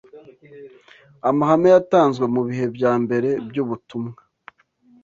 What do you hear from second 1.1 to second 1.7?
amahame